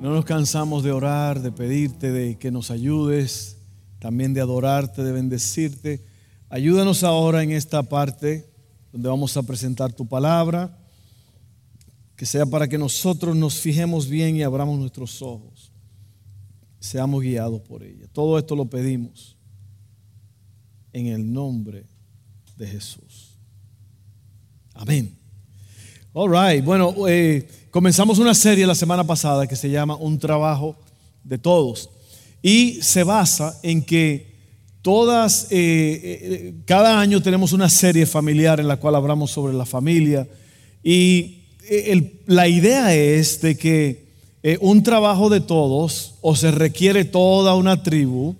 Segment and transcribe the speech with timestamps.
[0.00, 3.58] no nos cansamos de orar, de pedirte, de que nos ayudes,
[3.98, 6.02] también de adorarte, de bendecirte.
[6.48, 8.50] Ayúdanos ahora en esta parte
[8.92, 10.74] donde vamos a presentar tu palabra,
[12.16, 15.70] que sea para que nosotros nos fijemos bien y abramos nuestros ojos,
[16.80, 18.06] seamos guiados por ella.
[18.10, 19.36] Todo esto lo pedimos
[20.94, 21.84] en el nombre
[22.56, 23.38] de Jesús.
[24.72, 25.14] Amén.
[26.14, 30.74] All right, bueno, eh, Comenzamos una serie la semana pasada que se llama Un trabajo
[31.22, 31.88] de todos.
[32.42, 34.34] Y se basa en que
[34.82, 39.66] todas, eh, eh, cada año tenemos una serie familiar en la cual hablamos sobre la
[39.66, 40.26] familia.
[40.82, 44.10] Y eh, la idea es de que
[44.60, 48.34] un trabajo de todos o se requiere toda una tribu,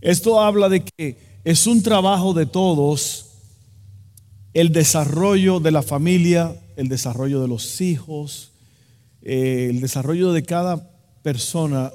[0.00, 3.26] esto habla de que es un trabajo de todos
[4.54, 8.51] el desarrollo de la familia, el desarrollo de los hijos,
[9.22, 10.90] eh, el desarrollo de cada
[11.22, 11.92] persona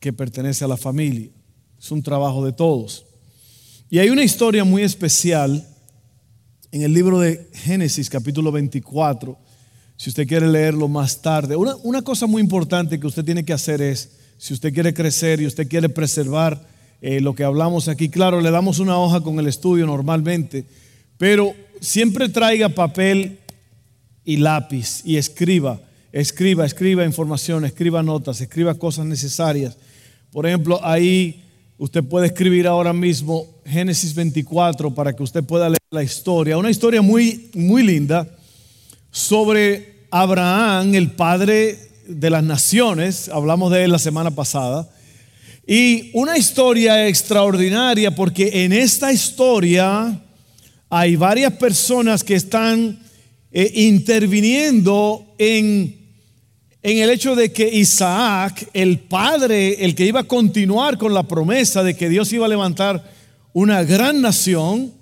[0.00, 1.28] que pertenece a la familia.
[1.78, 3.04] Es un trabajo de todos.
[3.90, 5.66] Y hay una historia muy especial
[6.70, 9.38] en el libro de Génesis capítulo 24,
[9.96, 11.56] si usted quiere leerlo más tarde.
[11.56, 15.46] Una, cosa muy importante que usted tiene que hacer es, si usted quiere crecer y
[15.46, 16.68] usted quiere preservar
[17.00, 20.66] eh, lo que hablamos aquí, claro, le damos una hoja con el estudio normalmente,
[21.16, 23.38] pero siempre traiga papel
[24.24, 25.80] y lápiz y escriba
[26.12, 29.76] Escriba, escriba información, escriba notas, escriba cosas necesarias.
[30.32, 31.44] Por ejemplo, ahí
[31.76, 36.56] usted puede escribir ahora mismo Génesis 24 para que usted pueda leer la historia.
[36.56, 38.26] Una historia muy, muy linda
[39.10, 43.28] sobre Abraham, el padre de las naciones.
[43.28, 44.88] Hablamos de él la semana pasada.
[45.66, 50.22] Y una historia extraordinaria porque en esta historia
[50.88, 52.98] hay varias personas que están
[53.52, 55.97] eh, interviniendo en
[56.90, 61.22] en el hecho de que Isaac, el padre, el que iba a continuar con la
[61.22, 63.12] promesa de que Dios iba a levantar
[63.52, 64.92] una gran nación,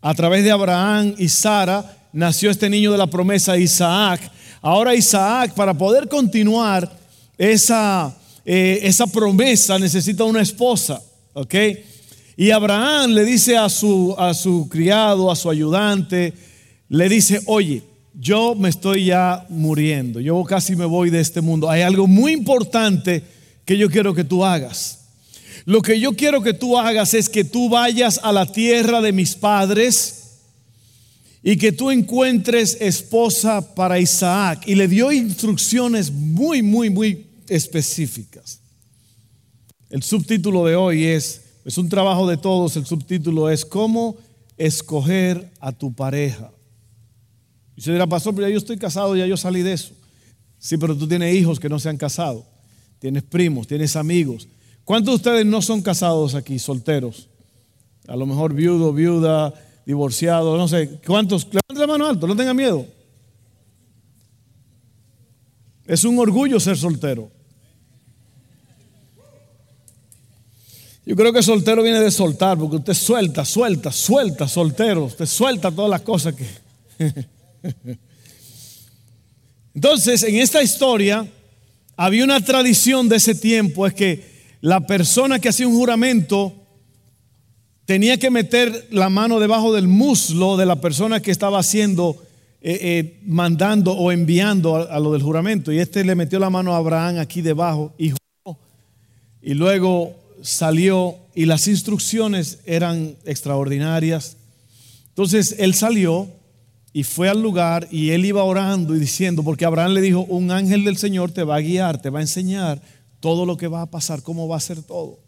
[0.00, 4.20] a través de Abraham y Sara, nació este niño de la promesa, Isaac.
[4.62, 6.90] Ahora Isaac, para poder continuar
[7.36, 11.02] esa, eh, esa promesa, necesita una esposa,
[11.32, 11.54] ¿ok?
[12.36, 16.34] Y Abraham le dice a su, a su criado, a su ayudante,
[16.88, 17.82] le dice, oye,
[18.18, 21.68] yo me estoy ya muriendo, yo casi me voy de este mundo.
[21.68, 23.22] Hay algo muy importante
[23.64, 25.00] que yo quiero que tú hagas.
[25.66, 29.12] Lo que yo quiero que tú hagas es que tú vayas a la tierra de
[29.12, 30.38] mis padres
[31.42, 34.62] y que tú encuentres esposa para Isaac.
[34.66, 38.60] Y le dio instrucciones muy, muy, muy específicas.
[39.90, 44.16] El subtítulo de hoy es, es un trabajo de todos, el subtítulo es cómo
[44.56, 46.50] escoger a tu pareja.
[47.76, 49.92] Y usted dirá, pastor, pero ya yo estoy casado, ya yo salí de eso.
[50.58, 52.46] Sí, pero tú tienes hijos que no se han casado.
[52.98, 54.48] Tienes primos, tienes amigos.
[54.84, 57.28] ¿Cuántos de ustedes no son casados aquí, solteros?
[58.08, 59.52] A lo mejor viudo, viuda,
[59.84, 61.00] divorciado, no sé.
[61.06, 61.44] ¿Cuántos?
[61.44, 62.86] Levanten la mano alto, no tenga miedo.
[65.86, 67.30] Es un orgullo ser soltero.
[71.04, 75.04] Yo creo que soltero viene de soltar, porque usted suelta, suelta, suelta, soltero.
[75.04, 76.46] Usted suelta todas las cosas que...
[79.74, 81.26] Entonces, en esta historia
[81.96, 84.24] había una tradición de ese tiempo, es que
[84.60, 86.54] la persona que hacía un juramento
[87.86, 92.22] tenía que meter la mano debajo del muslo de la persona que estaba haciendo,
[92.60, 95.72] eh, eh, mandando o enviando a, lo del juramento.
[95.72, 98.12] Y este le metió la mano a Abraham aquí debajo y
[99.40, 104.36] Y luego salió y las instrucciones eran extraordinarias.
[105.08, 106.28] Entonces él salió
[106.96, 110.50] y fue al lugar y él iba orando y diciendo, porque Abraham le dijo, un
[110.50, 112.80] ángel del Señor te va a guiar, te va a enseñar
[113.20, 115.20] todo lo que va a pasar, cómo va a ser todo.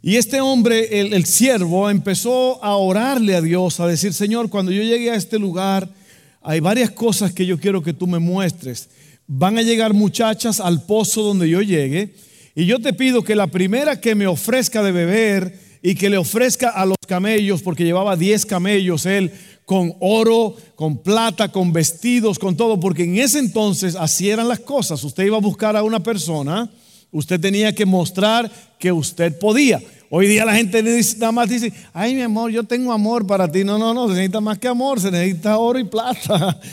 [0.00, 4.72] Y este hombre, el, el siervo, empezó a orarle a Dios, a decir, Señor, cuando
[4.72, 5.86] yo llegue a este lugar,
[6.40, 8.88] hay varias cosas que yo quiero que tú me muestres.
[9.26, 12.14] Van a llegar muchachas al pozo donde yo llegue,
[12.54, 16.16] y yo te pido que la primera que me ofrezca de beber y que le
[16.16, 19.32] ofrezca a los camellos, porque llevaba 10 camellos él,
[19.64, 24.60] con oro, con plata, con vestidos, con todo, porque en ese entonces así eran las
[24.60, 25.02] cosas.
[25.04, 26.70] Usted iba a buscar a una persona,
[27.10, 29.80] usted tenía que mostrar que usted podía.
[30.10, 30.82] Hoy día la gente
[31.16, 33.64] nada más dice, ay mi amor, yo tengo amor para ti.
[33.64, 36.60] No, no, no, se necesita más que amor, se necesita oro y plata.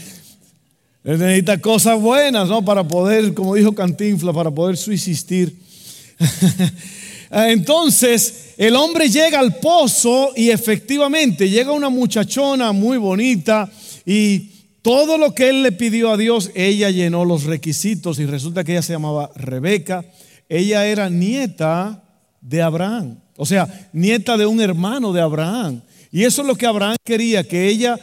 [1.02, 2.64] Se necesita cosas buenas, ¿no?
[2.64, 5.58] Para poder, como dijo Cantinfla, para poder subsistir.
[7.32, 13.70] Entonces, el hombre llega al pozo y efectivamente llega una muchachona muy bonita
[14.06, 14.50] y
[14.82, 18.72] todo lo que él le pidió a Dios, ella llenó los requisitos y resulta que
[18.72, 20.06] ella se llamaba Rebeca.
[20.48, 22.04] Ella era nieta
[22.42, 23.20] de Abraham.
[23.36, 25.82] O sea, nieta de un hermano de Abraham.
[26.12, 28.00] Y eso es lo que Abraham quería, que ella,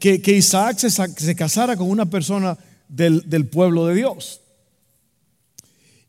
[0.00, 4.40] que, Isaac se, casara con una persona del, del pueblo de Dios.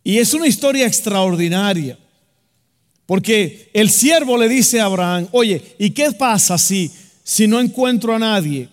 [0.04, 2.00] Y es una historia extraordinaria.
[3.06, 6.92] Porque el siervo le dice a Abraham, oye, ¿y qué pasa si,
[7.24, 8.70] si no encuentro a nadie?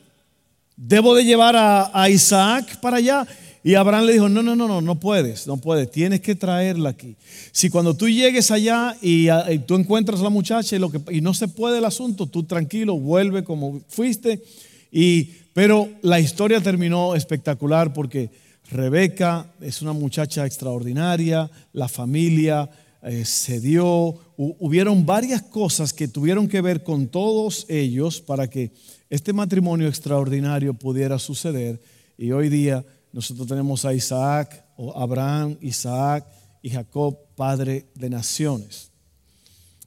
[0.76, 3.26] ¿Debo de llevar a, Isaac para allá?
[3.62, 6.88] Y Abraham le dijo, no, no, no, no, no puedes, no puedes, tienes que traerla
[6.88, 7.14] aquí.
[7.52, 9.29] Si cuando tú llegues allá y,
[9.67, 12.43] tú encuentras a la muchacha y, lo que, y no se puede el asunto, tú
[12.43, 14.43] tranquilo, vuelve como fuiste.
[14.90, 18.31] Y, pero la historia terminó espectacular porque
[18.70, 22.69] Rebeca es una muchacha extraordinaria, la familia
[23.04, 28.70] eh, se dio, hubieron varias cosas que tuvieron que ver con todos ellos para que
[29.10, 31.82] este matrimonio extraordinario pudiera suceder.
[32.16, 36.26] Y hoy día nosotros tenemos a Isaac, o Abraham, Isaac
[36.62, 38.90] y Jacob, padre de naciones.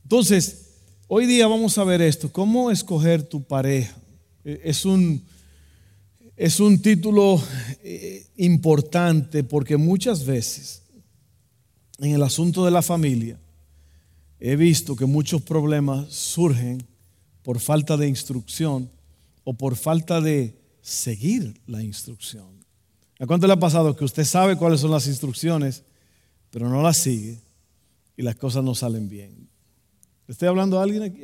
[0.03, 0.73] Entonces,
[1.07, 3.95] hoy día vamos a ver esto, cómo escoger tu pareja.
[4.44, 5.23] E, es un,
[6.35, 7.41] es un título
[7.81, 10.84] eh, importante porque muchas veces
[12.00, 13.39] en el asunto de la familia
[14.39, 16.86] he visto que muchos problemas surgen
[17.42, 18.89] por falta de instrucción
[19.44, 22.65] o por falta de seguir la instrucción.
[23.19, 25.83] ¿A cuánto le ha pasado que usted sabe cuáles son las instrucciones,
[26.51, 27.39] pero no las sigue
[28.18, 29.48] y las cosas no salen bien?
[30.27, 31.21] ¿Estoy hablando a alguien aquí?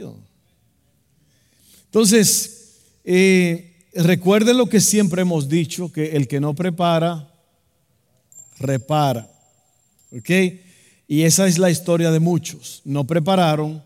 [1.86, 7.34] Entonces, eh, recuerden lo que siempre hemos dicho, que el que no prepara,
[8.60, 9.30] repara.
[10.12, 10.30] ¿Ok?
[11.08, 12.82] Y esa es la historia de muchos.
[12.86, 13.84] No prepararon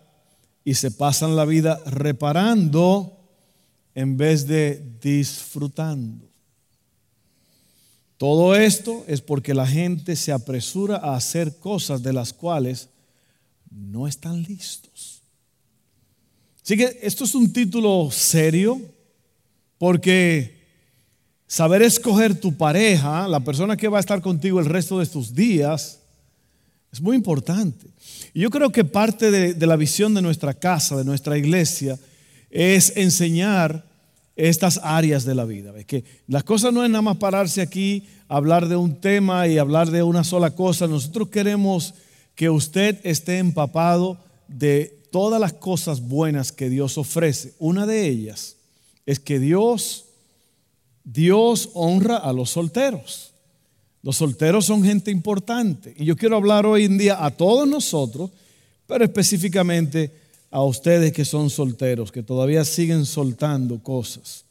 [0.64, 3.18] y se pasan la vida reparando
[3.94, 6.28] en vez de disfrutando.
[8.18, 12.90] Todo esto es porque la gente se apresura a hacer cosas de las cuales
[13.70, 15.22] no están listos.
[16.64, 18.82] Así que esto es un título serio
[19.78, 20.64] porque
[21.46, 25.36] saber escoger tu pareja, la persona que va a estar contigo el resto de tus
[25.36, 26.00] días,
[26.96, 27.88] es muy importante.
[28.34, 32.00] Y yo creo que parte de, la visión de nuestra casa, de nuestra iglesia,
[32.50, 33.86] es enseñar
[34.38, 35.74] estas áreas de la vida.
[35.84, 39.92] Que las cosas no es nada más pararse aquí, hablar de un tema y hablar
[39.92, 40.88] de una sola cosa.
[40.88, 41.96] Nosotros queremos
[42.34, 47.56] que usted esté empapado de todas las cosas buenas que Dios ofrece.
[47.60, 48.56] Una de ellas
[49.06, 50.06] es que Dios,
[51.04, 53.35] Dios honra a los solteros.
[54.06, 55.96] Los solteros son gente importante.
[55.98, 58.30] Y yo quiero hablar hoy en día a todos nosotros,
[58.86, 60.12] pero específicamente
[60.52, 64.46] a ustedes que son solteros, que todavía siguen soltando cosas.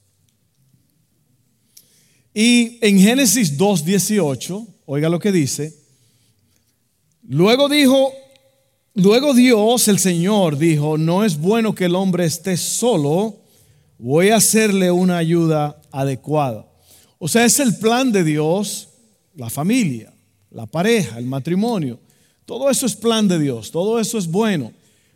[2.34, 5.72] Y en Génesis 2.18, oiga lo que dice,
[7.22, 8.12] luego dijo,
[8.94, 13.36] luego Dios, el Señor, dijo, no es bueno que el hombre esté solo,
[13.98, 16.66] voy a hacerle una ayuda adecuada.
[17.20, 18.88] O sea, es el plan de Dios,
[19.36, 20.12] la familia,
[20.50, 21.98] la pareja, el matrimonio.
[22.46, 24.72] Todo eso es plan de Dios, todo eso es bueno.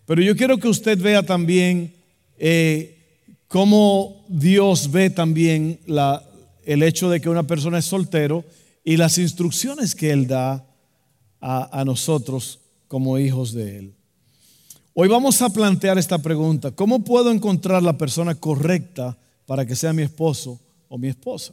[0.06, 1.94] Pero yo quiero que usted vea también
[2.38, 2.96] eh,
[3.46, 5.78] cómo Dios ve también
[6.64, 8.44] el hecho de que una persona es soltero
[8.84, 10.64] y las instrucciones que Él da
[11.40, 13.94] a, a nosotros como hijos de Él.
[14.94, 16.72] Hoy vamos a plantear esta pregunta.
[16.72, 20.58] ¿Cómo puedo encontrar la persona correcta para que sea mi esposo
[20.88, 21.52] o mi esposa?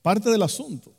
[0.00, 0.93] Parte del asunto.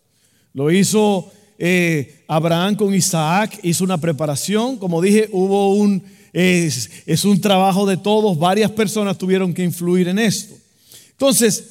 [0.56, 4.78] Lo hizo eh, Abraham con Isaac, hizo una preparación.
[4.78, 6.02] Como dije, hubo un
[6.36, 10.54] es, un trabajo de todos, varias personas tuvieron que influir en esto.
[11.12, 11.64] Entonces,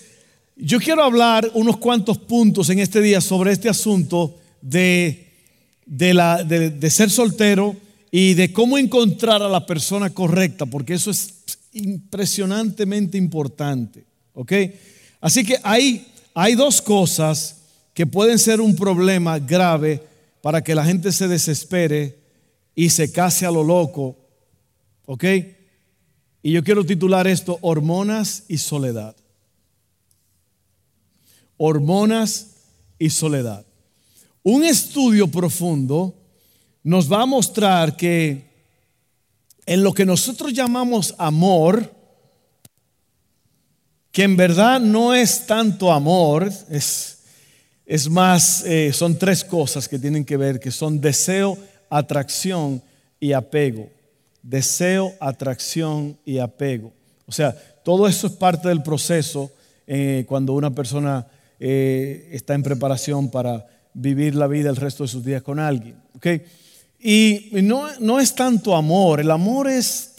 [0.56, 5.28] yo quiero hablar unos cuantos puntos en este día sobre este asunto de,
[5.86, 7.76] la, de, ser soltero
[8.10, 11.34] y de cómo encontrar a la persona correcta, porque eso es
[11.74, 14.04] impresionantemente importante.
[15.20, 17.56] Así que hay, hay dos cosas
[17.94, 20.02] que pueden ser un problema grave
[20.42, 22.18] para que la gente se desespere
[22.74, 24.18] y se case a lo loco
[25.06, 25.24] ¿Ok?
[26.42, 29.16] Y yo quiero titular esto Hormonas y Soledad.
[31.56, 32.48] hormonas
[32.98, 33.64] y soledad.
[34.42, 36.14] Un estudio profundo
[36.82, 38.50] nos va a mostrar que
[39.64, 41.94] en lo que nosotros llamamos amor,
[44.10, 47.13] que en verdad no es tanto amor, es,
[47.86, 51.58] es más, eh, son tres cosas que tienen que ver, que son deseo,
[51.90, 52.82] atracción
[53.20, 53.90] y apego.
[54.42, 56.92] Deseo, atracción y apego.
[57.26, 59.50] O sea, todo eso es parte del proceso
[59.86, 61.26] eh, cuando una persona
[61.60, 65.96] eh, está en preparación para vivir la vida el resto de sus días con alguien.
[66.98, 70.14] Y no, no es tanto amor, el amor es,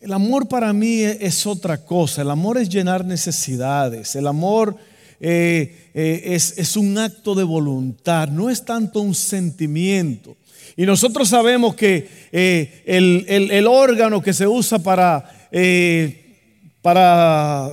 [0.00, 4.76] el amor para mí es, otra cosa, el amor es llenar necesidades, el amor
[5.24, 10.36] eh, eh, es, es un acto de voluntad, no es tanto un sentimiento.
[10.76, 15.48] Y nosotros sabemos que eh, el, el, órgano que se usa para,
[16.80, 17.70] para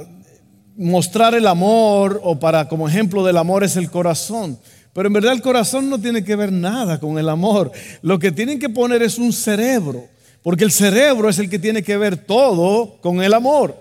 [0.77, 4.59] mostrar el amor o para como ejemplo del amor es el corazón.
[4.93, 7.71] Pero en verdad el corazón no tiene que ver nada con el amor.
[8.03, 10.05] Lo que tienen que poner es un cerebro,
[10.43, 13.75] porque el cerebro es el que tiene que ver todo con el amor.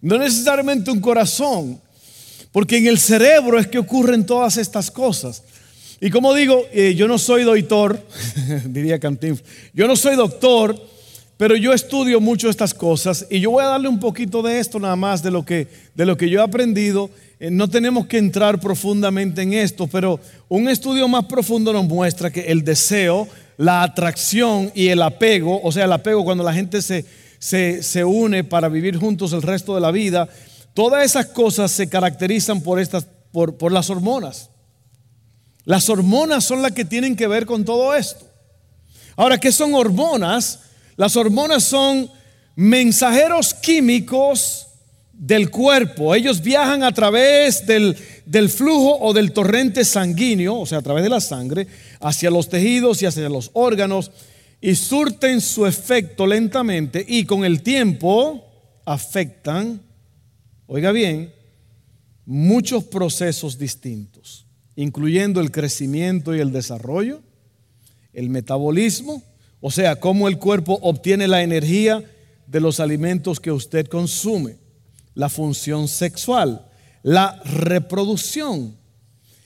[0.00, 1.80] No necesariamente un corazón,
[2.56, 5.42] porque en el cerebro es que ocurren todas estas cosas.
[6.00, 8.00] Y como digo, eh, yo no soy doctor,
[8.64, 9.38] diría Cantín,
[9.74, 10.74] yo no soy doctor,
[11.36, 14.80] pero yo estudio mucho estas cosas y yo voy a darle un poquito de esto
[14.80, 17.10] nada más de lo que, de lo que yo he aprendido
[17.40, 22.32] eh, no tenemos que entrar profundamente en esto, pero un estudio más profundo nos muestra
[22.32, 26.80] que el deseo, la atracción y el apego, o sea, el apego cuando la gente
[26.80, 27.04] se,
[27.38, 30.26] se, une para vivir juntos el resto de la vida,
[30.76, 34.50] todas esas cosas se caracterizan por, estas, por, las hormonas.
[35.64, 38.26] Las hormonas son las que tienen que ver con todo esto.
[39.16, 40.60] Ahora, ¿qué son hormonas?
[40.96, 42.10] Las hormonas son
[42.56, 44.66] mensajeros químicos
[45.14, 46.14] del cuerpo.
[46.14, 51.02] Ellos viajan a través del, del, flujo o del torrente sanguíneo, o sea, a través
[51.02, 51.66] de la sangre,
[52.00, 54.10] hacia los tejidos y hacia los órganos,
[54.60, 58.44] y surten su efecto lentamente y con el tiempo
[58.84, 59.85] afectan,
[60.66, 61.32] oiga bien,
[62.24, 67.22] muchos procesos distintos, incluyendo el crecimiento y el desarrollo,
[68.12, 69.22] el metabolismo,
[69.60, 72.04] o sea, cómo el cuerpo obtiene la energía
[72.46, 74.56] de los alimentos que usted consume
[75.14, 76.68] la función sexual,
[77.02, 78.76] la reproducción,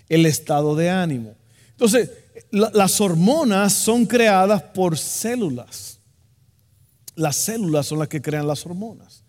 [0.08, 1.36] el estado de ánimo.
[1.70, 2.10] Entonces,
[2.50, 5.98] las hormonas son creadas por células.
[7.14, 9.22] Las células son las que crean las hormonas.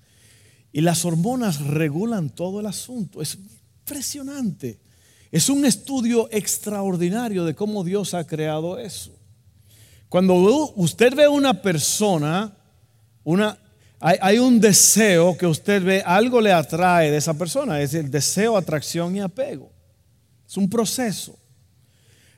[0.71, 3.21] Y las hormonas regulan todo el asunto.
[3.21, 4.79] Es impresionante.
[5.31, 9.11] Es un estudio extraordinario de cómo Dios ha creado eso.
[10.09, 10.35] Cuando
[10.75, 12.53] usted ve una persona,
[13.23, 13.57] una
[14.03, 18.57] hay, un deseo que usted ve, algo le atrae de esa persona, es el deseo,
[18.57, 19.71] atracción y apego.
[20.47, 21.37] Es un proceso.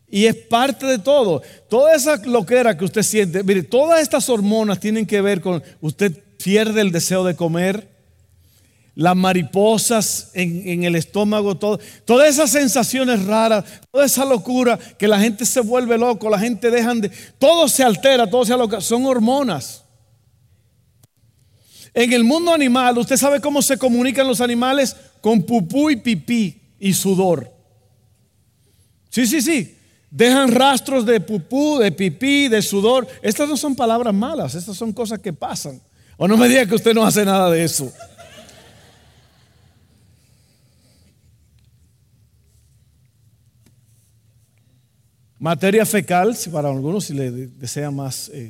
[0.09, 1.41] Y es parte de todo.
[1.69, 6.11] Toda esa loquera que usted siente, mire, todas estas hormonas tienen que ver con, usted
[6.43, 7.92] pierde el deseo de comer,
[8.95, 15.19] las mariposas en, el estómago, todo, todas esas sensaciones raras, toda esa locura que la
[15.19, 17.09] gente se vuelve loco, la gente deja de,
[17.39, 19.83] todo se altera, todo se aloca, son hormonas.
[21.95, 24.95] En el mundo animal, ¿usted sabe cómo se comunican los animales?
[25.21, 27.51] Con pupú y pipí y sudor.
[29.09, 29.77] Sí, sí, sí.
[30.09, 33.07] Dejan rastros de pupú, de pipí, de sudor.
[33.21, 35.79] Estas no son palabras malas, estas son cosas que pasan.
[36.17, 37.91] O no me diga que usted no hace nada de eso.
[45.43, 48.49] Materia fecal, para algunos si le desea más eh,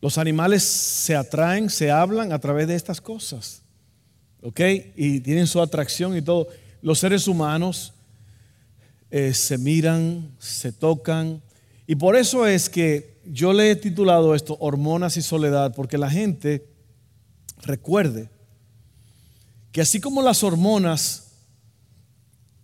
[0.00, 3.62] los animales se atraen, se hablan a través de estas cosas.
[4.40, 4.60] ¿Ok?
[4.94, 6.46] Y tienen su atracción y todo.
[6.80, 7.92] Los seres humanos
[9.10, 11.42] eh, se miran, se tocan.
[11.88, 16.08] Y por eso es que yo le he titulado esto Hormonas y Soledad, porque la
[16.08, 16.64] gente
[17.62, 18.28] recuerde
[19.72, 21.27] que así como las hormonas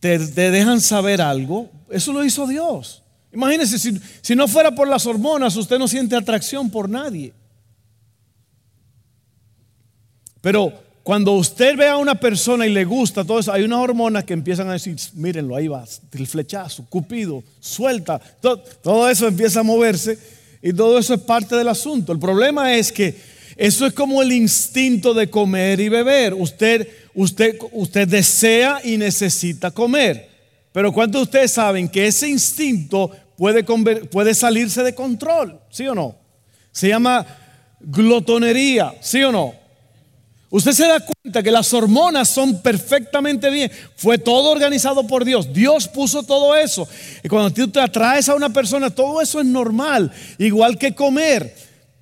[0.05, 3.03] te, dejan saber algo, eso lo hizo Dios.
[3.33, 3.79] Imagínense,
[4.21, 7.33] si, no fuera por las hormonas, usted no siente atracción por nadie.
[10.43, 14.25] Pero cuando usted ve a una persona y le gusta todo eso, hay unas hormonas
[14.25, 19.61] que empiezan a decir, mírenlo, ahí va, el flechazo, cupido, suelta, todo, todo, eso empieza
[19.61, 20.19] a moverse
[20.61, 22.13] y todo eso es parte del asunto.
[22.13, 23.17] El problema es que
[23.57, 26.35] eso es como el instinto de comer y beber.
[26.35, 30.31] Usted, usted, usted desea y necesita comer.
[30.73, 35.95] Pero ¿cuántos de ustedes saben que ese instinto puede, puede salirse de control, ¿sí o
[35.95, 36.17] no?
[36.73, 37.25] Se llama
[37.81, 39.55] glotonería, ¿sí o no?
[40.51, 43.73] Usted se da cuenta que las hormonas son perfectamente bien.
[43.97, 45.53] Fue todo organizado por Dios.
[45.53, 46.87] Dios puso todo eso.
[47.25, 50.13] Y cuando tú te atraes a una persona, todo eso es normal.
[50.39, 51.57] Igual que comer.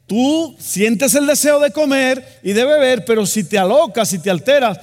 [0.06, 4.28] Tú sientes el deseo de comer y de beber, pero si te alocas, si te
[4.28, 4.78] alteras,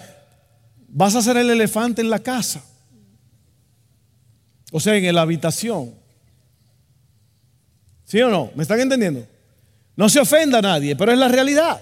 [0.91, 2.63] vas a ser el elefante en la casa.
[4.71, 5.93] O sea, en la habitación.
[8.05, 8.51] ¿Sí o no?
[8.55, 9.25] ¿Me están entendiendo?
[9.95, 11.81] No se ofenda a nadie, pero es la realidad.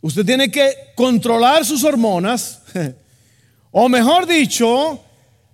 [0.00, 2.62] Usted tiene que controlar sus hormonas,
[3.70, 5.00] o mejor dicho,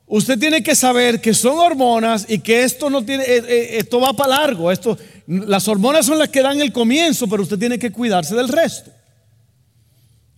[0.07, 4.01] usted tiene que saber que son hormonas y que esto no tiene, eh, eh, esto
[4.01, 4.71] va para largo.
[4.71, 8.49] Esto, las hormonas son las que dan el comienzo, pero usted tiene que cuidarse del
[8.49, 8.91] resto.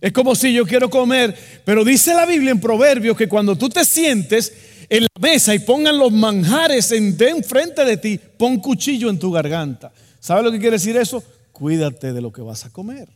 [0.03, 1.33] Es como si yo quiero comer,
[1.63, 4.51] pero dice la Biblia en Proverbios que cuando tú te sientes
[4.89, 9.93] en la mesa y pongan los manjares enfrente de ti, pon cuchillo en tu garganta.
[10.19, 11.23] ¿Sabe lo que quiere decir eso?
[11.53, 13.07] Cuídate de lo que vas a comer.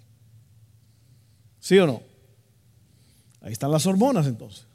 [1.60, 2.02] ¿Sí o no?
[3.42, 4.66] Ahí están las hormonas entonces.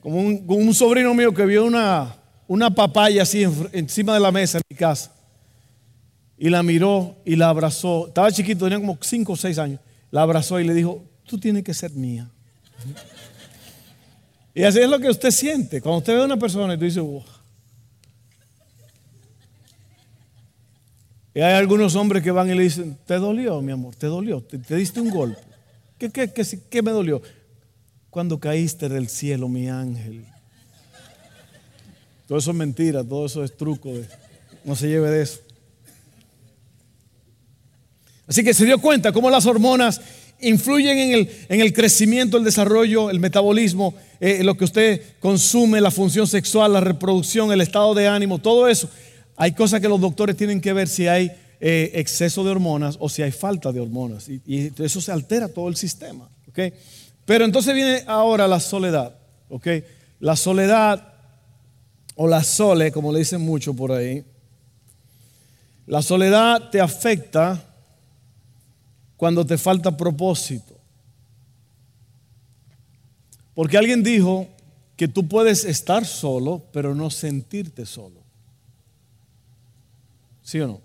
[0.00, 2.16] Como un, sobrino mío que vio una,
[2.48, 5.12] una papaya así encima de la mesa en mi casa.
[6.42, 8.08] Y la miró y la abrazó.
[8.08, 9.80] Estaba chiquito, tenía como 5 o 6 años.
[10.10, 12.28] La abrazó y le dijo, tú tienes que ser mía.
[14.52, 15.80] Y así es lo que usted siente.
[15.80, 17.04] Cuando usted ve a una persona y tú dices,
[21.32, 23.94] Y hay algunos hombres que van y le dicen, ¿te dolió, mi amor?
[23.94, 24.42] ¿Te dolió?
[24.42, 25.40] ¿Te, diste un golpe?
[25.96, 27.22] ¿Qué, qué, qué, qué me dolió?
[28.10, 30.26] Cuando caíste del cielo, mi ángel.
[32.26, 33.92] Todo eso es mentira, todo eso es truco.
[34.64, 35.38] no se lleve de eso.
[38.32, 40.00] Así que se dio cuenta cómo las hormonas
[40.40, 45.82] influyen en el, en el crecimiento, el desarrollo, el metabolismo, eh, lo que usted consume,
[45.82, 48.88] la función sexual, la reproducción, el estado de ánimo, todo eso.
[49.36, 53.10] Hay cosas que los doctores tienen que ver si hay eh, exceso de hormonas o
[53.10, 54.30] si hay falta de hormonas.
[54.30, 56.30] Y, eso se altera todo el sistema.
[57.26, 59.14] Pero entonces viene ahora la soledad.
[60.20, 61.06] La soledad
[62.14, 64.24] o la sole, como le dicen mucho por ahí.
[65.84, 67.68] La soledad te afecta
[69.22, 70.76] cuando te falta propósito.
[73.54, 74.48] Porque alguien dijo
[74.96, 78.20] que tú puedes estar solo, pero no sentirte solo.
[80.42, 80.80] ¿Sí o no?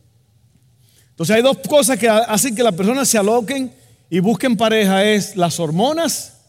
[1.10, 3.73] Entonces hay dos cosas que hacen que las personas se aloquen
[4.08, 6.39] y busquen pareja, es las hormonas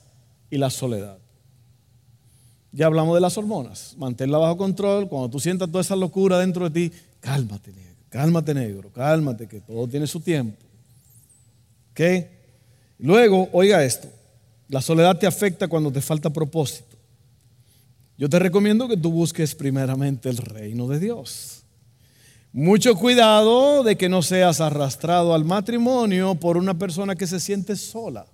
[0.50, 1.16] y la soledad.
[2.70, 6.68] Ya hablamos de las hormonas, manténla bajo control, cuando tú sientas toda esa locura dentro
[6.68, 10.67] de ti, cálmate negro, cálmate negro, cálmate, que todo tiene su tiempo.
[12.98, 14.08] Luego, oiga esto,
[14.68, 16.96] la soledad te afecta cuando te falta propósito.
[18.16, 21.62] Yo te recomiendo que tú busques primeramente el reino de Dios.
[22.52, 27.76] Mucho cuidado de que no seas arrastrado al matrimonio por una persona que se siente
[27.76, 28.26] sola.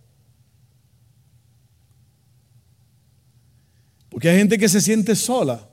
[4.09, 5.69] Porque hay gente que se siente sola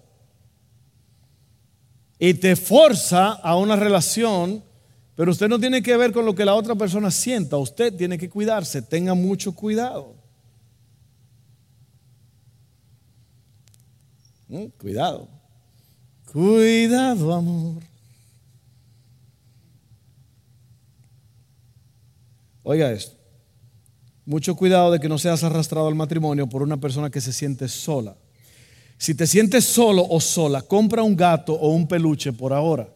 [2.17, 4.63] y te forza a una relación,
[5.15, 8.17] pero usted no tiene que ver con lo que la otra persona sienta, usted tiene
[8.17, 10.15] que cuidarse, tenga mucho cuidado.
[14.47, 15.27] Mm, cuidado.
[16.31, 17.83] Cuidado, amor.
[22.63, 23.17] Oiga esto.
[24.25, 27.67] Mucho cuidado de que no seas arrastrado al matrimonio por una persona que se siente
[27.67, 28.15] sola.
[28.97, 32.87] Si te sientes solo o sola, compra un gato o un peluche por ahora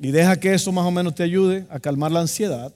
[0.00, 2.72] y deja que eso más o menos te ayude a calmar la ansiedad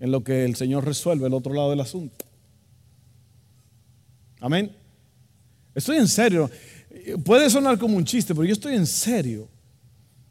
[0.00, 2.24] en lo que el Señor resuelve el otro lado del asunto.
[4.40, 4.74] Amén.
[5.74, 6.50] Estoy en serio.
[7.22, 9.46] Puede sonar como un chiste, pero yo estoy en serio.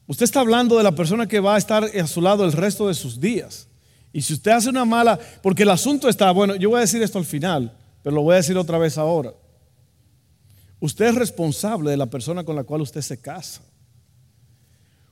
[0.08, 2.88] Usted está hablando de la persona que va a estar a su lado el resto
[2.88, 3.67] de sus días.
[4.12, 7.03] Y si usted hace una mala, porque el asunto está, bueno, yo voy a decir
[7.03, 9.34] esto al final, pero lo voy a decir otra vez ahora.
[10.80, 13.62] Usted es responsable de la persona con la cual usted se casa.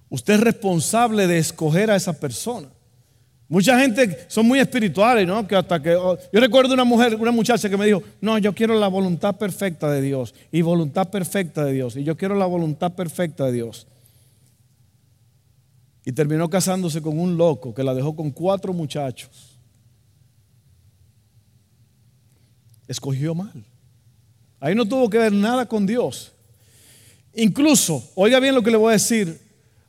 [0.10, 2.70] Usted es responsable de escoger a esa persona.
[3.48, 5.48] Mucha gente son muy espirituales, ¿no?
[5.48, 8.54] Que hasta que oh, yo recuerdo una mujer, una muchacha que me dijo, "No, yo
[8.54, 12.48] quiero la voluntad perfecta de Dios y voluntad perfecta de Dios y yo quiero la
[12.48, 13.88] voluntad perfecta de Dios."
[16.06, 19.58] Y terminó casándose con un loco que la dejó con cuatro muchachos.
[22.88, 23.64] Escogió mal.
[24.60, 26.32] Ahí no tuvo que ver nada con Dios.
[27.36, 29.45] Incluso, oiga bien lo que le voy a decir,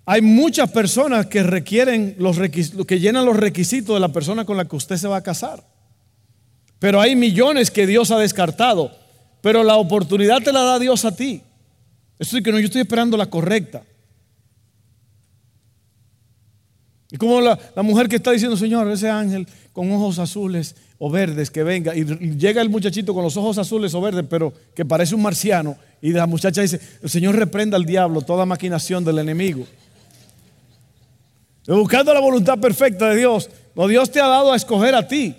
[0.08, 4.64] hay muchas personas que requieren los que llenan los requisitos de la persona con la
[4.64, 5.64] que usted se va a casar.
[6.78, 8.92] Pero hay millones que Dios ha descartado.
[9.40, 11.42] Pero la oportunidad te la da Dios a ti.
[12.20, 13.82] Eso es que no, yo estoy esperando la correcta.
[17.10, 21.10] Es como la, la, mujer que está diciendo, Señor, ese ángel con ojos azules o
[21.10, 21.96] verdes que venga.
[21.96, 22.04] Y
[22.36, 25.76] llega el muchachito con los ojos azules o verdes, pero que parece un marciano.
[26.00, 29.66] Y la muchacha dice, el Señor reprenda al diablo toda maquinación del enemigo.
[31.66, 33.50] Buscando la voluntad perfecta de Dios.
[33.74, 35.34] No, Dios te ha dado a escoger a ti.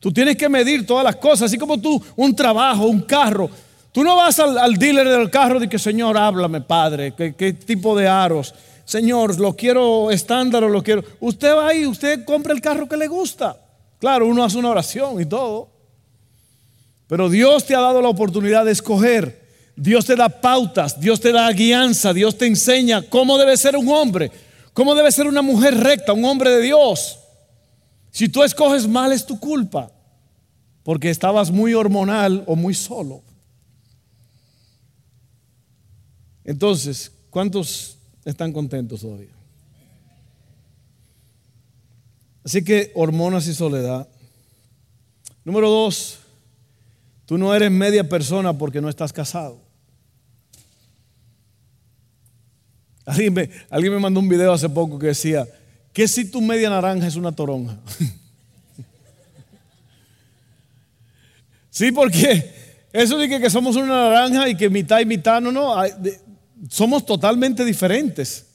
[0.00, 3.48] Tú tienes que medir todas las cosas, así como tú, un trabajo, un carro.
[3.92, 7.96] Tú no vas al, dealer del carro y que, Señor, háblame, Padre, ¿qué, qué tipo
[7.96, 8.54] de aros?
[8.84, 11.04] Señor, lo quiero estándar o lo quiero.
[11.20, 13.56] Usted va ahí, usted compra el carro que le gusta.
[13.98, 15.68] Claro, uno hace una oración y todo.
[17.06, 19.42] Pero Dios te ha dado la oportunidad de escoger.
[19.76, 23.88] Dios te da pautas, Dios te da guianza, Dios te enseña cómo debe ser un
[23.88, 24.30] hombre,
[24.72, 27.18] cómo debe ser una mujer recta, un hombre de Dios.
[28.10, 29.90] Si tú escoges mal es tu culpa,
[30.82, 33.22] porque estabas muy hormonal o muy solo.
[36.44, 39.30] Entonces, ¿cuántos están contentos todavía.
[42.44, 44.08] Así que hormonas y soledad.
[45.44, 46.18] Número dos,
[47.26, 49.60] tú no eres media persona porque no estás casado.
[53.04, 55.46] Alguien me, mandó un video hace poco que decía,
[55.92, 57.76] ¿qué si tu media naranja es una toronja?
[61.70, 62.52] sí, porque
[62.92, 65.74] eso dice que somos una naranja y que mitad y mitad, no, no,
[66.70, 68.46] somos totalmente diferentes.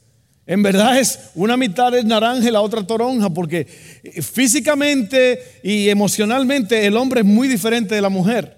[0.45, 6.86] En verdad es una mitad es naranja y la otra toronja, porque físicamente y emocionalmente
[6.86, 8.55] el hombre es muy diferente de la mujer.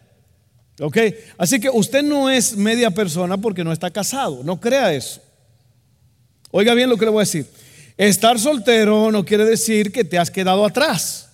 [0.79, 0.97] ¿Ok?
[1.37, 4.43] Así que usted no es media persona porque no está casado.
[4.43, 5.19] No crea eso.
[6.51, 7.47] Oiga bien lo que le voy a decir.
[7.97, 11.29] Estar soltero no quiere decir que te has quedado atrás.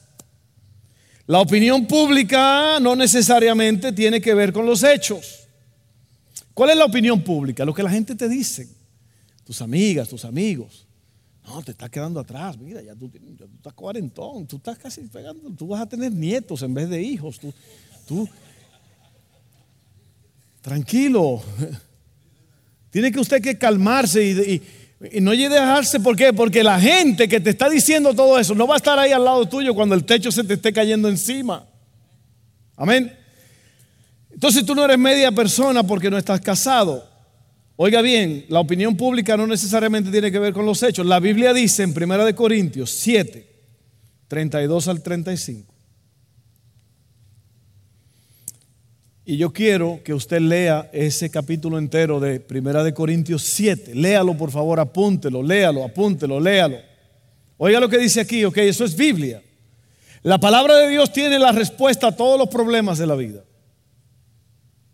[1.28, 5.48] La opinión pública no necesariamente tiene que ver con los hechos.
[6.54, 7.66] ¿Cuál es la opinión pública?
[7.66, 8.68] Lo que la gente te dice.
[9.44, 10.86] Tus amigas, tus amigos.
[11.46, 12.58] No, te estás quedando atrás.
[12.58, 13.12] Mira, ya tú,
[13.58, 14.48] estás cuarentón.
[14.48, 15.50] Tú estás casi pegando.
[15.52, 17.40] Tú vas a tener nietos en vez de hijos.
[17.40, 17.54] Tú,
[18.08, 18.28] tú
[20.62, 21.44] tranquilo.
[22.90, 24.62] Tiene que usted que calmarse y,
[25.00, 26.00] no dejarse.
[26.00, 26.34] ¿Por qué?
[26.34, 29.24] Porque la gente que te está diciendo todo eso no va a estar ahí al
[29.24, 31.66] lado tuyo cuando el techo se te esté cayendo encima.
[32.76, 33.16] Amén.
[34.32, 37.10] Entonces tú no eres media persona porque no estás casado.
[37.78, 41.06] Oiga bien, la opinión pública no necesariamente tiene que ver con los hechos.
[41.06, 43.46] La Biblia dice en 1 Corintios 7,
[44.28, 45.75] 32 al 35.
[49.28, 53.96] Y yo quiero que usted lea ese capítulo entero de 1 Corintios 7.
[53.96, 56.78] Léalo, por favor, apúntelo, léalo, apúntelo, léalo.
[57.58, 59.42] Oiga lo que dice aquí, ok, eso es Biblia.
[60.22, 63.44] La palabra de Dios tiene la respuesta a todos los problemas de la vida.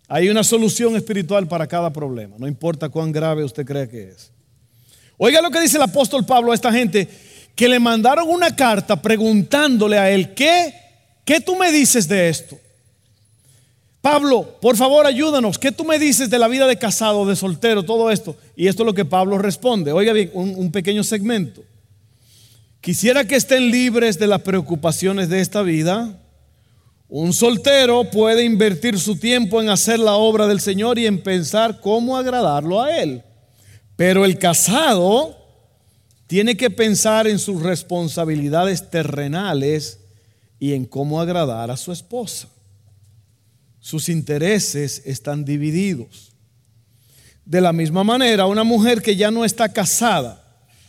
[0.08, 4.32] Hay una solución espiritual para cada problema, no importa cuán grave usted crea que es.
[5.18, 7.08] Oiga lo que dice el apóstol Pablo a esta gente,
[7.56, 10.74] que le mandaron una carta preguntándole a él, ¿qué,
[11.26, 12.58] qué tú me dices de esto?
[14.02, 17.84] Pablo, por favor ayúdanos, ¿qué tú me dices de la vida de casado, de soltero,
[17.84, 18.36] todo esto?
[18.56, 19.92] Y esto es lo que Pablo responde.
[19.92, 21.62] Oiga bien, un, un pequeño segmento.
[22.82, 26.18] Quisiera que estén libres de las preocupaciones de esta vida
[27.14, 31.82] un soltero puede invertir su tiempo en hacer la obra del Señor y en pensar
[31.82, 33.22] cómo agradarlo a Él.
[33.98, 35.36] Pero el casado
[36.26, 40.00] tiene que pensar en sus responsabilidades terrenales
[40.58, 42.48] y en cómo agradar a su esposa.
[43.82, 46.32] Sus intereses están divididos.
[47.44, 50.42] De la misma manera, una mujer que ya no está casada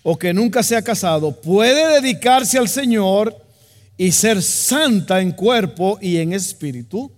[0.03, 3.35] o que nunca se ha casado puede dedicarse al Señor
[3.97, 7.11] y ser santa en cuerpo y en espíritu.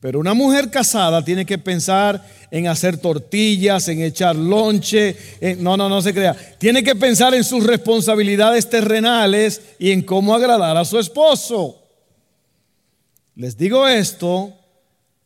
[0.00, 5.16] Pero una mujer casada tiene que pensar en hacer tortillas, en echar lonche.
[5.58, 6.36] no, no, no se crea.
[6.58, 11.82] Tiene que pensar en sus responsabilidades terrenales y en cómo agradar a su esposo.
[13.36, 14.55] Les digo esto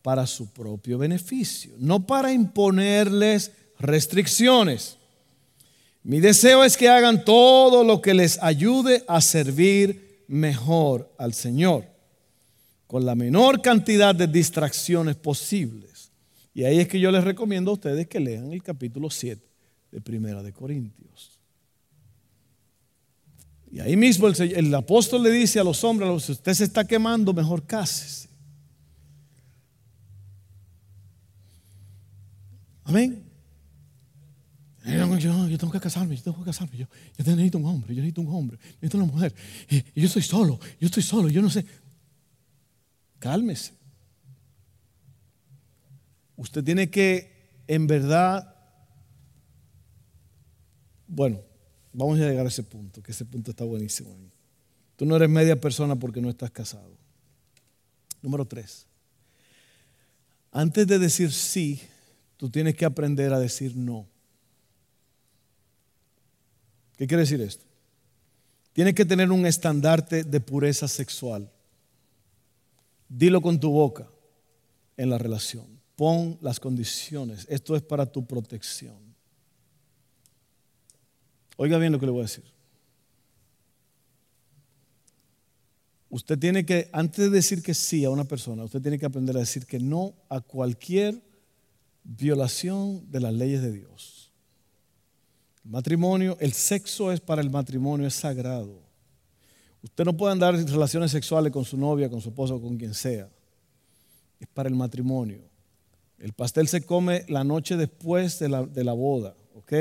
[0.03, 4.97] para su propio beneficio, no para imponerles restricciones.
[6.03, 11.85] Mi deseo es que hagan todo lo que les ayude a servir mejor al Señor,
[12.87, 16.11] con la menor cantidad de distracciones posibles.
[16.55, 19.41] Y ahí es que yo les recomiendo a ustedes que lean el capítulo 7
[19.93, 21.41] de Primera de Corintios.
[23.71, 27.33] Y ahí mismo el, apóstol le dice a los hombres, si usted se está quemando,
[27.33, 28.30] mejor cásese.
[32.91, 33.25] Amén.
[34.85, 36.87] Yo, tengo que casarme, yo tengo que casarme, yo,
[37.19, 39.35] necesito un hombre, yo necesito un hombre, necesito una mujer.
[39.69, 41.65] Y, yo estoy solo, yo estoy solo, yo no sé.
[43.19, 43.75] Cálmese.
[46.37, 48.55] Usted tiene que, en verdad,
[51.07, 51.41] bueno,
[51.93, 54.17] Vamos a llegar a ese punto, que ese punto está buenísimo.
[54.97, 56.97] Tú no eres media persona porque no estás casado.
[58.23, 58.87] Número tres.
[60.53, 61.81] Antes de decir sí,
[62.41, 64.09] tú tienes que aprender a decir no.
[66.97, 67.67] ¿Qué quiere decir esto?
[68.73, 71.53] Tienes que tener un estandarte de pureza sexual.
[73.11, 74.09] Dilo con tu boca
[74.97, 75.67] en la relación.
[75.97, 77.47] Pon las condiciones.
[77.51, 78.97] Esto es para tu protección.
[81.59, 82.45] Oiga bien lo que le voy a decir.
[86.09, 89.37] Usted tiene que, antes de decir que sí a una persona, usted tiene que aprender
[89.37, 91.29] a decir que no a cualquier
[92.17, 94.33] violación de las leyes de Dios.
[95.65, 98.83] El matrimonio, el sexo es para el matrimonio, es sagrado.
[99.83, 102.95] Usted no puede andar en relaciones sexuales con su novia, con su esposo con quien
[102.95, 103.29] sea.
[104.39, 105.43] Es para el matrimonio.
[106.19, 109.73] El pastel se come la noche después de la, de la boda, ¿ok?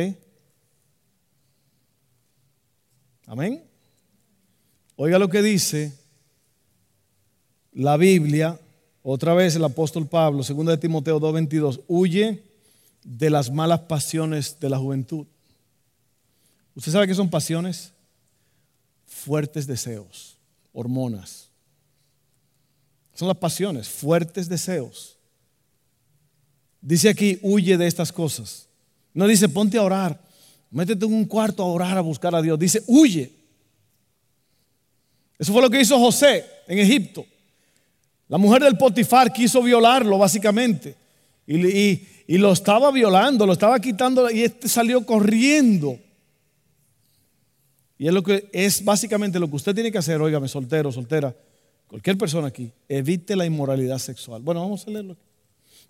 [3.25, 3.63] Amén.
[4.95, 5.97] Oiga lo que dice
[7.73, 8.59] la Biblia,
[9.03, 12.43] otra vez el apóstol Pablo, 2 de Timoteo 2:22, huye
[13.03, 15.25] de las malas pasiones de la juventud.
[16.75, 17.93] ¿Usted sabe qué son pasiones?
[19.09, 20.37] fuertes deseos,
[20.71, 21.49] hormonas.
[23.13, 25.17] Son las pasiones, fuertes deseos.
[26.81, 28.67] Dice aquí, huye de estas cosas.
[29.13, 30.21] No dice, ponte a orar,
[30.71, 32.57] métete en un cuarto a orar, a buscar a Dios.
[32.57, 33.33] Dice, huye.
[35.37, 37.25] Eso fue lo que hizo José en Egipto.
[38.29, 40.95] La mujer del Potifar quiso violarlo, básicamente.
[41.45, 45.97] Y, lo estaba violando, lo estaba quitando y este salió corriendo.
[47.97, 51.35] Y es lo que es básicamente lo que usted tiene que hacer, óigame, soltero, soltera,
[51.87, 54.43] cualquier persona aquí, evite la inmoralidad sexual.
[54.43, 55.17] Bueno, vamos a leerlo.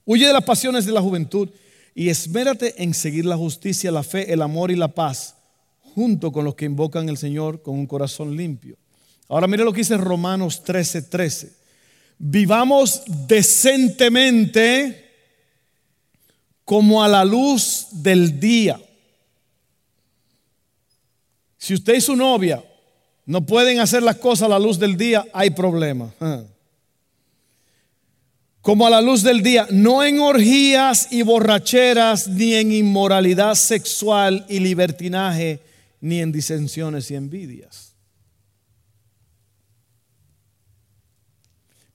[0.05, 1.49] Huye de las pasiones de la juventud
[1.93, 5.35] y esmérate en seguir la justicia, la fe, el amor y la paz,
[5.93, 8.77] junto con los que invocan al Señor con un corazón limpio.
[9.27, 11.58] Ahora mire lo que dice Romanos 13, 13.
[12.19, 15.09] Vivamos decentemente
[16.63, 18.79] como a la luz del día
[21.59, 22.63] si usted y su novia
[23.25, 26.11] no pueden hacer las cosas a la luz del día, hay problema.
[28.61, 34.45] Como a la luz del día, no en orgías y borracheras, ni en inmoralidad sexual
[34.49, 35.59] y libertinaje,
[36.01, 37.88] ni en disensiones y envidias.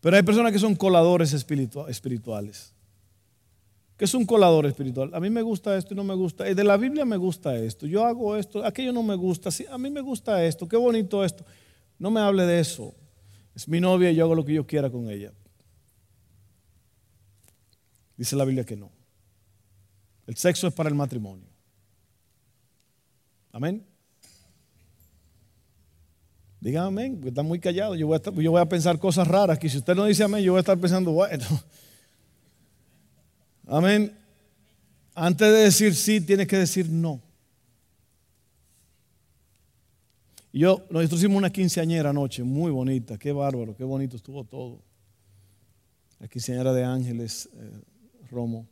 [0.04, 2.74] Pero hay personas que son coladores espirituales
[3.96, 5.10] que es un colador espiritual.
[5.14, 6.44] A mí me gusta esto y no me gusta.
[6.44, 7.86] De la Biblia me gusta esto.
[7.86, 9.48] Yo hago esto, aquello no me gusta.
[9.70, 10.68] A mí me gusta esto.
[10.68, 11.46] Qué bonito esto.
[11.98, 12.94] No me hable de eso.
[13.54, 15.32] Es mi novia y yo hago lo que yo quiera con ella.
[18.14, 18.90] Dice la Biblia que no.
[20.26, 21.48] El sexo es para el matrimonio.
[23.52, 23.86] Amén.
[26.64, 27.98] Diga amén, porque están muy callados.
[27.98, 29.58] Yo voy, a pensar cosas raras.
[29.58, 31.44] Que si usted no dice amén, yo voy a estar pensando, bueno.
[33.66, 34.16] Amén.
[35.14, 37.20] Antes de decir sí, tienes que decir no.
[40.54, 44.80] yo, nosotros hicimos una quinceañera anoche, muy bonita, qué bárbaro, qué bonito estuvo todo.
[46.18, 47.82] La quinceañera de Ángeles eh,
[48.30, 48.66] Romo.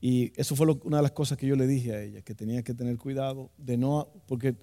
[0.00, 2.62] Y eso fue una de las cosas que yo le dije a ella, que tenía
[2.62, 4.56] que tener cuidado de no, porque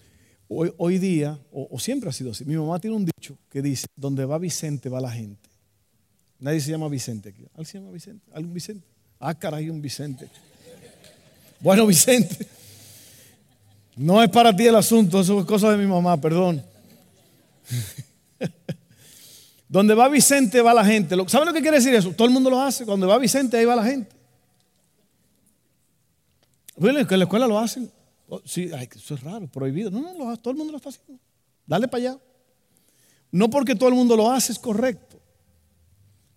[0.48, 4.26] hoy, día, o, siempre ha sido así, mi mamá tiene un dicho que dice, donde
[4.26, 5.50] va Vicente va la gente.
[6.40, 7.46] Nadie se llama Vicente aquí.
[7.52, 8.32] ¿Alguien se llama Vicente?
[8.34, 8.86] ¿Algún Vicente?
[9.20, 10.28] Ah, caray, un Vicente.
[11.60, 12.48] Bueno, Vicente.
[13.96, 16.64] No es para ti el asunto, eso es cosa de mi mamá, perdón.
[19.68, 21.16] Donde va Vicente va la gente.
[21.28, 22.12] ¿Saben lo que quiere decir eso?
[22.12, 22.86] Todo el mundo lo hace.
[22.86, 24.16] Cuando va Vicente, ahí va la gente.
[26.78, 27.90] En la escuela lo hacen.
[28.28, 29.92] Oh, sí, eso es raro, prohibido.
[29.92, 31.22] No, no, todo el mundo lo está haciendo.
[31.66, 32.20] Dale para allá.
[33.32, 35.20] No porque todo el mundo lo hace es correcto.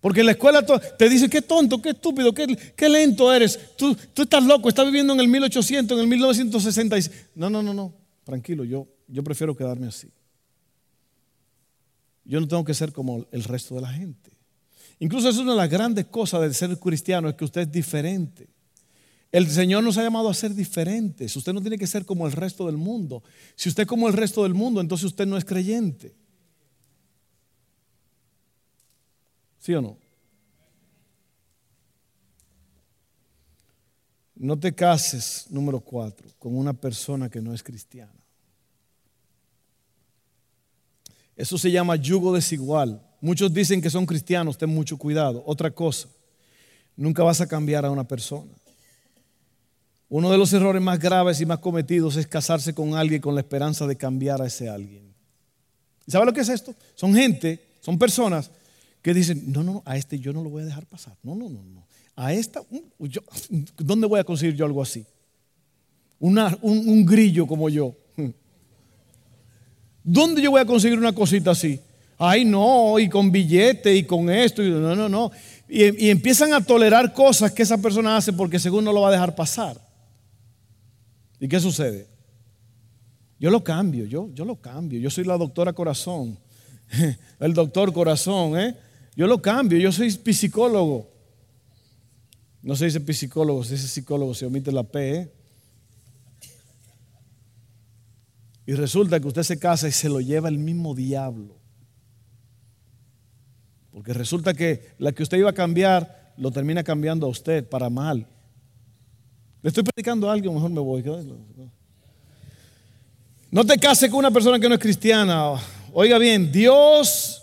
[0.00, 3.76] Porque en la escuela te dice, qué tonto, qué estúpido, qué, lento eres.
[3.76, 7.10] Tú, tú, estás loco, estás viviendo en el 1800, en el 1966.
[7.34, 7.92] No, no, no, no.
[8.24, 10.08] Tranquilo, yo, yo prefiero quedarme así.
[12.24, 14.30] Yo no tengo que ser como el resto de la gente.
[15.00, 18.48] Incluso es una de las grandes cosas de ser cristiano, es que usted es diferente.
[19.30, 21.36] El Señor nos ha llamado a ser diferentes.
[21.36, 23.22] Usted no tiene que ser como el resto del mundo.
[23.56, 26.14] Si usted es como el resto del mundo, entonces usted no es creyente.
[29.58, 29.98] ¿Sí o no?
[34.34, 38.12] No te cases, número cuatro, con una persona que no es cristiana.
[41.36, 43.04] Eso se llama yugo desigual.
[43.20, 45.42] Muchos dicen que son cristianos, ten mucho cuidado.
[45.44, 46.08] Otra cosa,
[46.96, 48.52] nunca vas a cambiar a una persona.
[50.08, 53.42] Uno de los errores más graves y más cometidos es casarse con alguien con la
[53.42, 55.14] esperanza de cambiar a ese alguien.
[56.06, 56.74] ¿Y sabe lo que es esto?
[56.94, 58.50] Son gente, son personas
[59.02, 61.16] que dicen, no, no, a este yo no lo voy a dejar pasar.
[61.22, 61.86] No, no, no, no.
[62.16, 65.06] A esta, mm, ¿dónde voy a conseguir yo algo así?
[66.20, 67.94] un, grillo como yo.
[70.02, 71.80] ¿Dónde yo voy a conseguir una cosita así?
[72.18, 75.30] Ay, no, y con billete y con esto, y no, no, no.
[75.68, 79.12] Y, empiezan a tolerar cosas que esa persona hace porque según no lo va a
[79.12, 79.87] dejar pasar.
[81.40, 82.08] ¿Y qué sucede?
[83.38, 84.98] Yo lo cambio, yo, yo lo cambio.
[84.98, 86.38] Yo soy la doctora corazón,
[87.40, 88.76] el doctor corazón, ¿eh?
[89.14, 91.10] Yo lo cambio, yo soy psicólogo.
[92.62, 95.32] No se dice psicólogo, se dice psicólogo, se omite la P, ¿eh?
[98.66, 101.56] Y resulta que usted se casa y se lo lleva el mismo diablo.
[103.92, 107.88] Porque resulta que la que usted iba a cambiar lo termina cambiando a usted para
[107.88, 108.26] mal.
[109.62, 111.04] Le estoy predicando algo, mejor me voy.
[113.50, 115.54] No te cases con una persona que no es cristiana.
[115.92, 117.42] Oiga bien, Dios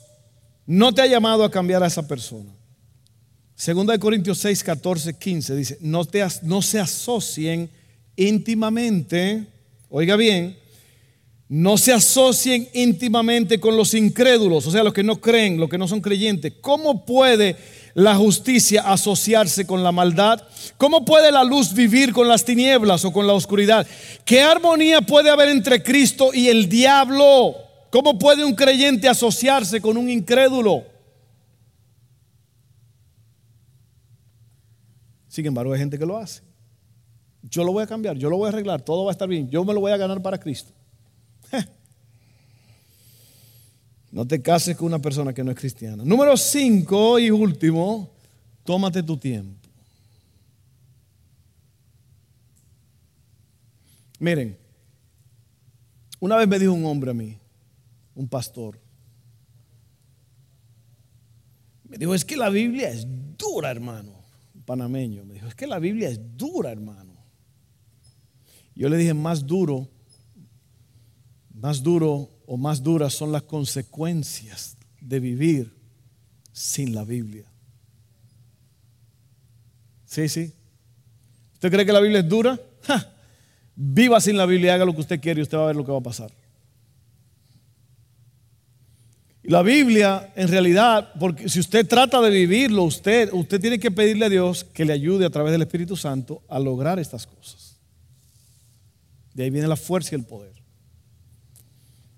[0.66, 2.52] no te ha llamado a cambiar a esa persona.
[3.56, 7.70] Segunda de Corintios 6, 14, 15 dice, no, te, no se asocien
[8.16, 9.46] íntimamente,
[9.90, 10.58] oiga bien,
[11.48, 15.78] no se asocien íntimamente con los incrédulos, o sea, los que no creen, los que
[15.78, 16.54] no son creyentes.
[16.60, 17.56] ¿Cómo puede
[17.96, 20.44] la justicia asociarse con la maldad?
[20.78, 23.88] ¿Cómo puede la luz vivir con las tinieblas o con la oscuridad?
[24.24, 27.56] ¿Qué armonía puede haber entre Cristo y el diablo?
[27.90, 30.84] ¿Cómo puede un creyente asociarse con un incrédulo?
[35.30, 36.44] Sin embargo, hay gente que lo hace.
[37.44, 39.50] Yo lo voy a cambiar, yo lo voy a arreglar, todo va a estar bien,
[39.50, 40.74] yo me lo voy a ganar para Cristo.
[44.16, 46.06] No te cases con una persona que no es cristiana.
[46.06, 48.14] Número cinco y último,
[48.64, 49.68] tómate tu tiempo.
[54.20, 54.58] Miren,
[56.22, 57.38] una vez me dijo un hombre a mí,
[58.16, 58.80] un pastor,
[61.84, 63.06] me dijo, es que la Biblia es
[63.38, 64.14] dura, hermano.
[64.54, 67.12] Un panameño me dijo, es que la Biblia es dura, hermano.
[68.76, 69.90] Yo le dije, más duro
[71.56, 75.74] más duro o más duras son las consecuencias de vivir
[76.52, 77.46] sin la Biblia.
[80.06, 80.54] Sí, sí.
[81.54, 82.60] ¿Usted cree que la Biblia es dura?
[83.76, 85.86] Viva sin la Biblia, haga lo que usted quiere y usted va a ver lo
[85.86, 86.32] que va a pasar.
[89.44, 93.92] Y la Biblia, en realidad, porque si usted trata de vivirlo, usted, usted tiene que
[93.92, 97.78] pedirle a Dios que le ayude a través del Espíritu Santo a lograr estas cosas.
[99.34, 100.55] De ahí viene la fuerza y el poder.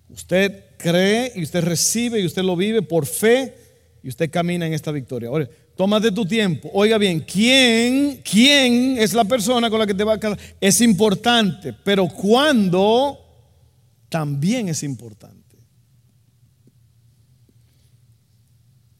[0.09, 3.55] Usted cree y usted recibe y usted lo vive por fe
[4.01, 5.29] y usted camina en esta victoria.
[5.29, 6.69] Ahora, tómate tu tiempo.
[6.73, 10.39] Oiga bien, ¿quién, quién es la persona con la que te va a casar?
[10.61, 13.19] Es importante, pero ¿cuándo?
[14.09, 15.57] También es importante.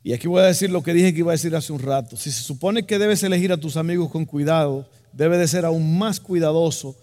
[0.04, 2.16] Y aquí voy a decir lo que dije que iba a decir hace un rato.
[2.16, 5.98] Si se supone que debes elegir a tus amigos con cuidado, debe de ser aún
[5.98, 6.96] más cuidadoso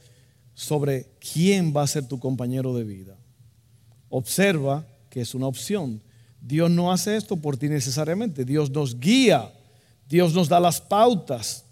[0.55, 3.17] sobre quién va a ser tu compañero de vida.
[4.16, 6.00] Observa que es una opción.
[6.40, 8.44] Dios no hace esto por ti necesariamente.
[8.44, 9.50] Dios nos guía.
[10.09, 11.64] Dios nos da las pautas.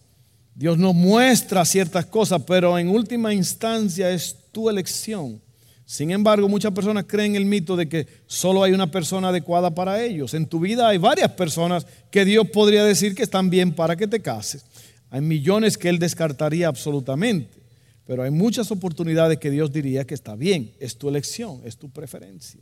[0.52, 5.40] Dios nos muestra ciertas cosas, pero en última instancia es tu elección.
[5.86, 10.02] Sin embargo, muchas personas creen el mito de que solo hay una persona adecuada para
[10.02, 10.34] ellos.
[10.34, 14.08] En tu vida hay varias personas que Dios podría decir que están bien para que
[14.08, 14.64] te cases.
[15.10, 17.61] Hay millones que Él descartaría absolutamente.
[18.06, 21.88] Pero hay muchas oportunidades que Dios diría que está bien, es tu elección, es tu
[21.90, 22.60] preferencia.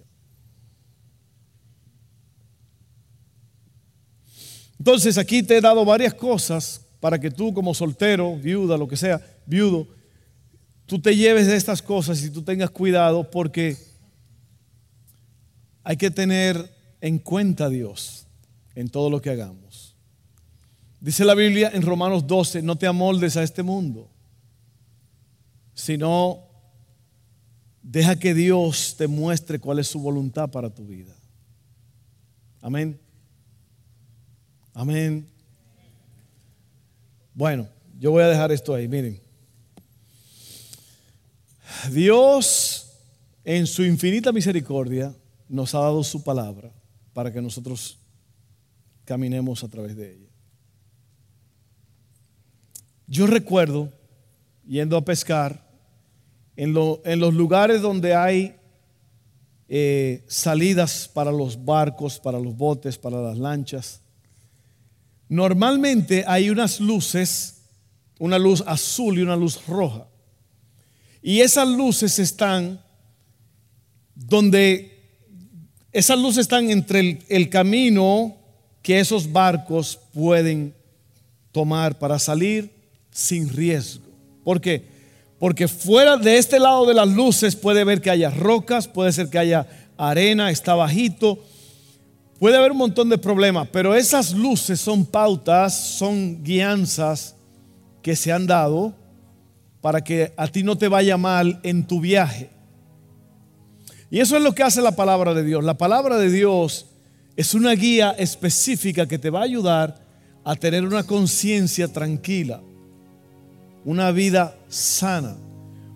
[4.79, 8.97] Entonces aquí te he dado varias cosas para que tú como soltero, viuda, lo que
[8.97, 9.87] sea, viudo,
[10.87, 13.77] tú te lleves de estas cosas y tú tengas cuidado porque
[15.83, 18.27] hay que tener en cuenta a Dios
[18.75, 19.97] en todo lo que hagamos.
[21.01, 24.11] Dice la Biblia en Romanos 12, no te amoldes a este mundo
[25.81, 26.47] sino
[27.83, 31.15] deja que Dios te muestre cuál es su voluntad para tu vida.
[32.61, 33.01] Amén.
[34.75, 35.27] Amén.
[37.33, 37.67] Bueno,
[37.99, 39.19] yo voy a dejar esto ahí, miren.
[41.91, 42.93] Dios
[43.43, 45.15] en su infinita misericordia
[45.49, 46.71] nos ha dado su palabra
[47.15, 47.99] para que nosotros
[49.07, 50.29] caminemos a través de ella.
[53.07, 53.91] Yo recuerdo
[54.67, 55.70] yendo a pescar
[56.57, 58.57] en, los lugares donde hay
[59.69, 64.01] eh, salidas para los barcos, para los botes, para las lanchas,
[65.29, 67.61] normalmente hay unas luces
[68.21, 70.07] una luz azul y una luz roja.
[71.23, 72.81] Y esas luces están
[74.15, 75.01] donde,
[75.91, 78.37] esas luces están entre el, el camino
[78.83, 80.75] que esos barcos pueden
[81.51, 82.71] tomar para salir
[83.11, 84.05] sin riesgo.
[84.45, 84.85] ¿Por qué?
[85.41, 89.29] Porque fuera de este lado de las luces puede ver que haya rocas, puede ser
[89.31, 89.67] que haya
[89.97, 91.43] arena, está bajito,
[92.39, 97.35] puede haber un montón de problemas, pero esas luces son pautas, son guianzas
[98.03, 98.95] que se han dado
[99.81, 102.51] para que a ti no te vaya mal en tu viaje.
[104.11, 105.65] Y eso es lo que hace la palabra de Dios.
[105.65, 106.87] La palabra de Dios
[107.35, 110.05] es una guía específica que te va a ayudar
[110.45, 112.61] a tener una conciencia tranquila,
[113.85, 115.37] una vida sana,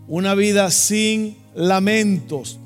[0.08, 2.58] una vida sin lamentos,